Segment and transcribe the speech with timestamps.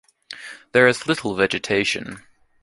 [0.71, 2.23] There is little vegetation.